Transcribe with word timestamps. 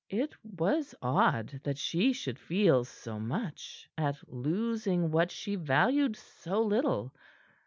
It 0.09 0.33
was 0.57 0.95
odd 0.99 1.61
that 1.63 1.77
she 1.77 2.11
should 2.11 2.39
feel 2.39 2.85
so 2.85 3.19
much 3.19 3.87
at 3.95 4.17
losing 4.33 5.11
what 5.11 5.29
she 5.29 5.55
valued 5.55 6.15
so 6.15 6.63
little. 6.63 7.13